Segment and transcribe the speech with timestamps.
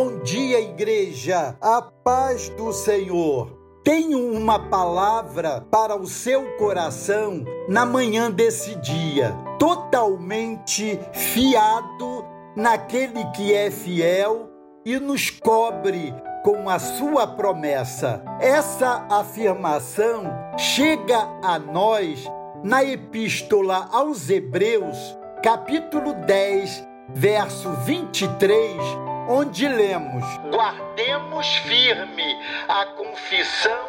[0.00, 1.56] Bom dia, igreja.
[1.60, 3.50] A paz do Senhor.
[3.82, 12.24] Tenho uma palavra para o seu coração na manhã desse dia, totalmente fiado
[12.54, 14.48] naquele que é fiel
[14.86, 18.22] e nos cobre com a sua promessa.
[18.38, 20.22] Essa afirmação
[20.56, 22.24] chega a nós
[22.62, 33.88] na Epístola aos Hebreus, capítulo 10, verso 23, onde lemos: Guardemos firme a confissão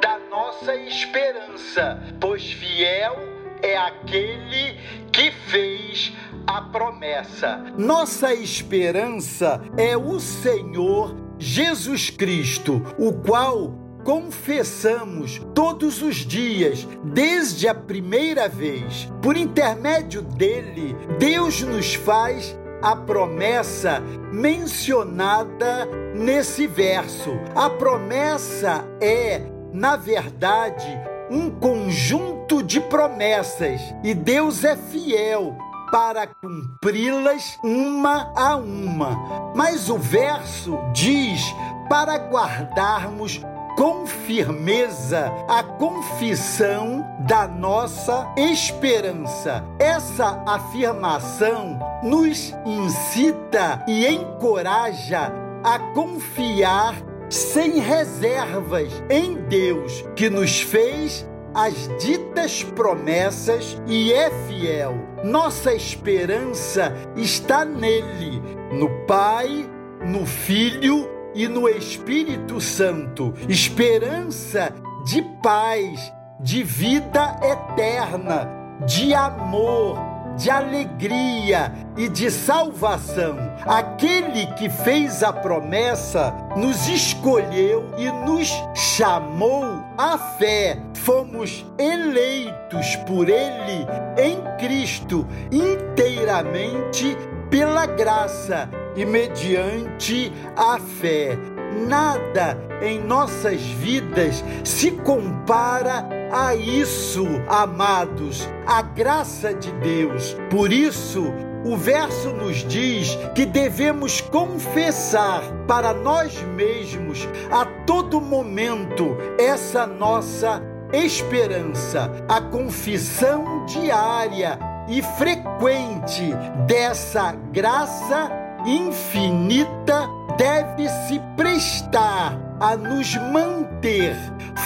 [0.00, 3.16] da nossa esperança, pois fiel
[3.62, 4.78] é aquele
[5.12, 6.12] que fez
[6.46, 7.56] a promessa.
[7.76, 17.74] Nossa esperança é o Senhor Jesus Cristo, o qual confessamos todos os dias, desde a
[17.74, 19.10] primeira vez.
[19.20, 24.00] Por intermédio dele, Deus nos faz a promessa
[24.32, 27.30] mencionada nesse verso.
[27.54, 29.42] A promessa é,
[29.72, 30.86] na verdade,
[31.30, 35.56] um conjunto de promessas e Deus é fiel
[35.90, 39.52] para cumpri-las uma a uma.
[39.54, 41.42] Mas o verso diz
[41.88, 43.40] para guardarmos
[43.76, 49.62] com firmeza a confissão da nossa esperança.
[49.78, 55.30] Essa afirmação nos incita e encoraja
[55.62, 56.96] a confiar
[57.28, 64.94] sem reservas em Deus, que nos fez as ditas promessas e é fiel.
[65.24, 68.40] Nossa esperança está nele,
[68.72, 69.68] no Pai,
[70.04, 74.72] no Filho e no Espírito Santo, esperança
[75.04, 78.48] de paz, de vida eterna,
[78.86, 79.98] de amor,
[80.38, 83.36] de alegria e de salvação.
[83.66, 90.78] Aquele que fez a promessa nos escolheu e nos chamou à fé.
[90.94, 93.86] Fomos eleitos por Ele
[94.18, 97.16] em Cristo inteiramente
[97.50, 101.38] pela graça e mediante a fé.
[101.86, 110.36] Nada em nossas vidas se compara a isso, amados, a graça de Deus.
[110.50, 111.32] Por isso,
[111.64, 120.62] o verso nos diz que devemos confessar para nós mesmos a todo momento essa nossa
[120.92, 124.58] esperança, a confissão diária
[124.88, 126.32] e frequente
[126.66, 128.30] dessa graça
[128.64, 134.16] infinita deve se prestar a nos manter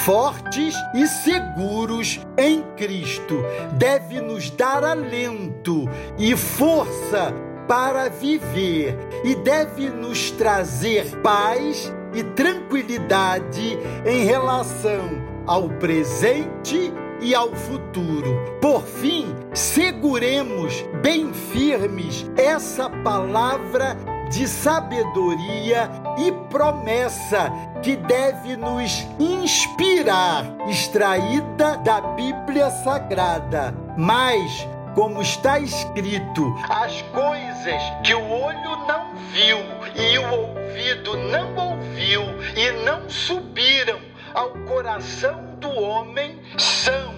[0.05, 3.43] fortes e seguros em Cristo.
[3.75, 5.89] Deve nos dar alento
[6.19, 7.33] e força
[7.69, 17.55] para viver e deve nos trazer paz e tranquilidade em relação ao presente e ao
[17.55, 18.59] futuro.
[18.61, 23.97] Por fim, seguremos bem firmes essa palavra
[24.31, 27.51] de sabedoria e promessa
[27.83, 33.75] que deve nos inspirar, extraída da Bíblia Sagrada.
[33.97, 39.59] Mas, como está escrito, as coisas que o olho não viu
[39.97, 42.23] e o ouvido não ouviu
[42.57, 47.15] e não subiram ao coração do homem são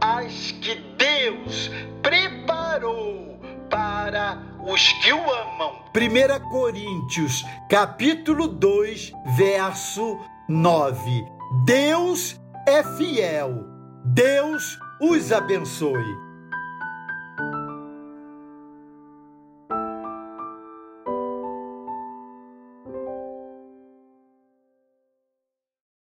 [0.00, 1.70] as que Deus
[2.02, 3.38] preparou
[3.70, 5.84] para os que o amam.
[5.94, 11.24] 1 Coríntios, capítulo 2, verso 9.
[11.64, 13.64] Deus é fiel.
[14.04, 16.25] Deus os abençoe.